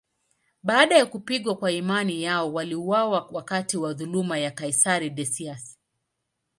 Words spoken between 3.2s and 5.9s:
wakati wa dhuluma ya kaisari Decius.